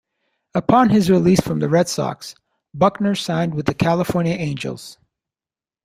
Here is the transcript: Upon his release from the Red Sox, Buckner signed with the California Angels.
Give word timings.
Upon 0.55 0.89
his 0.89 1.11
release 1.11 1.41
from 1.41 1.59
the 1.59 1.69
Red 1.69 1.87
Sox, 1.87 2.33
Buckner 2.73 3.13
signed 3.13 3.53
with 3.53 3.67
the 3.67 3.75
California 3.75 4.33
Angels. 4.33 4.97